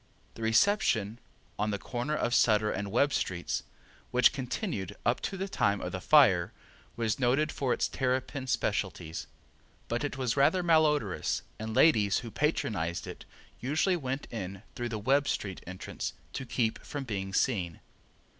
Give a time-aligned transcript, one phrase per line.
[0.33, 1.19] The Reception,
[1.59, 3.61] on the corner of Sutter and Webb streets,
[4.09, 6.53] which continued up to the time of the fire,
[6.95, 9.27] was noted for its terrapin specialties,
[9.87, 13.25] but it was rather malodorous and ladies who patronized it
[13.59, 17.79] usually went in through the Webb street entrance to keep from being seen.